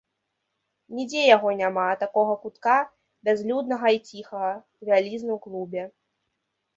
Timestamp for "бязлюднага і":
3.29-4.01